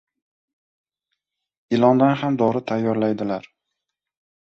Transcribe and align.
•Ilondan 1.77 2.17
ham 2.25 2.43
dori 2.43 2.65
tayyorlaydilar. 2.73 3.51